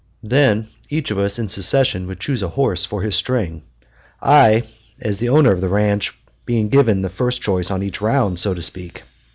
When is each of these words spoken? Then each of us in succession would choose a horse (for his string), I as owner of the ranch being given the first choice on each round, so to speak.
Then 0.23 0.65
each 0.89 1.11
of 1.11 1.19
us 1.19 1.37
in 1.37 1.47
succession 1.47 2.07
would 2.07 2.19
choose 2.19 2.41
a 2.41 2.47
horse 2.49 2.85
(for 2.85 3.03
his 3.03 3.13
string), 3.15 3.61
I 4.19 4.63
as 4.99 5.21
owner 5.21 5.51
of 5.51 5.61
the 5.61 5.69
ranch 5.69 6.17
being 6.43 6.69
given 6.69 7.03
the 7.03 7.09
first 7.11 7.43
choice 7.43 7.69
on 7.69 7.83
each 7.83 8.01
round, 8.01 8.39
so 8.39 8.55
to 8.55 8.63
speak. 8.63 9.03